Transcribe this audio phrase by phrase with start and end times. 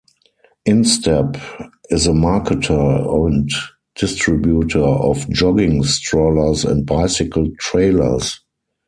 [0.67, 1.39] InStep
[1.91, 3.47] is a marketer and
[3.93, 8.41] distributor of jogging strollers and bicycle trailers.